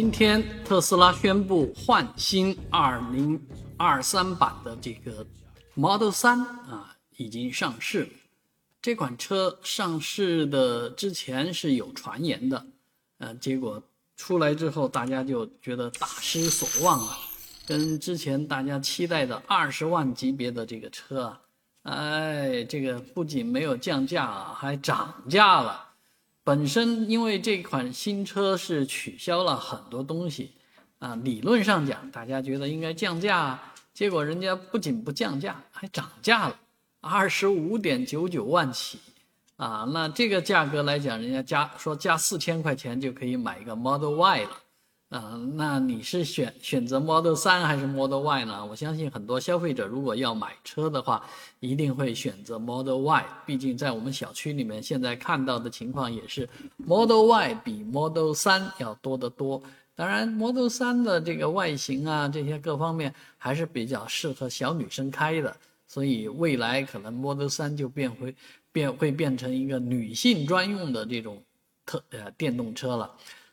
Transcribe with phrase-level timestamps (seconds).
[0.00, 5.26] 今天特斯拉宣布换新2023版的这个
[5.74, 8.10] Model 3啊，已经上市了。
[8.80, 12.64] 这款车上市的之前是有传言的，
[13.18, 13.82] 呃，结果
[14.16, 17.18] 出来之后，大家就觉得大失所望啊。
[17.66, 21.40] 跟之前大家期待的二十万级别的这个车啊，
[21.82, 25.87] 哎，这个不仅没有降价，啊还涨价了。
[26.48, 30.52] 本身因为这款新车是取消了很多东西，
[30.98, 33.60] 啊，理论上讲大家觉得应该降价，
[33.92, 36.58] 结果人家不仅不降价，还涨价了，
[37.02, 38.98] 二十五点九九万起，
[39.56, 44.50] 啊，那这个价格来讲，人家加说加四千块钱就可以买一个 Model Y 了。
[45.08, 48.66] 啊，那你是选选择 Model 3还是 Model Y 呢？
[48.66, 51.24] 我相信很多消费者如果要买车的话，
[51.60, 53.26] 一定会选择 Model Y。
[53.46, 59.62] 毕竟在我们小区里面现在看到的情况也是，Model Y 比 Model 3要多得多。
[59.94, 65.56] 当然，Model 3的这个外形啊，这些各方面还是比较适合小女生开的，
[65.86, 68.34] 所以未来可能 Model 3就变回
[68.70, 71.42] 变会变成一个女性专用的这种
[71.86, 73.10] 特呃电动车了。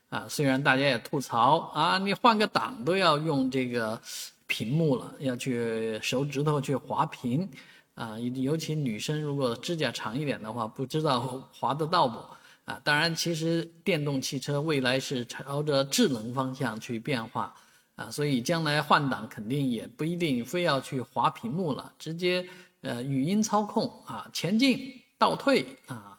[0.08, 4.00] 啊，虽然大家也吐槽啊，你换个档都要用这个
[4.46, 7.48] 屏幕了，要去手指头去滑屏，
[7.94, 11.20] 啊，尤其女生如果指甲长一点的话，不知道
[11.52, 12.18] 滑得到不？
[12.66, 17.54] 啊，当然，其实电动汽车未来是朝着智能方向去变化，
[17.94, 22.44] 啊，所以将来换挡肯定也不一定非要去滑屏幕了，直接
[22.80, 26.15] 呃语音操控啊，前进、倒退啊。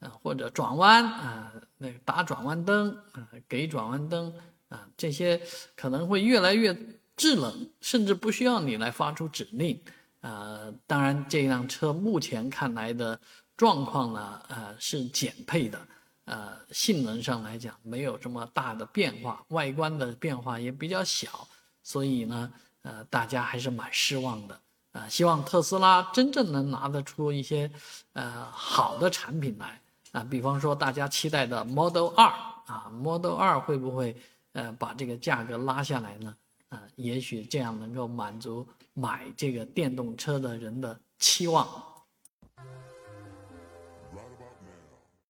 [0.00, 4.32] 啊，或者转弯啊，那个打转弯灯啊，给转弯灯
[4.68, 5.40] 啊，这些
[5.74, 6.76] 可能会越来越
[7.16, 9.80] 智能，甚至不需要你来发出指令。
[10.20, 13.18] 啊，当然这辆车目前看来的
[13.56, 15.78] 状况呢，呃，是减配的，
[16.24, 21.46] 呃，性能上来讲没有这么大的变化，外观的变化也比较小，
[21.84, 22.52] 所以呢，
[22.82, 24.60] 呃，大家还是蛮失望的。
[24.92, 27.70] 啊，希望特斯拉真正能拿得出一些，
[28.14, 29.80] 呃，好的产品来。
[30.12, 32.26] 啊，比方说大家期待的 Model 二
[32.66, 34.16] 啊，Model 二会不会
[34.52, 36.34] 呃把这个价格拉下来呢？
[36.70, 41.66] 啊，也许这样能够满足买这个电动车的人的期望。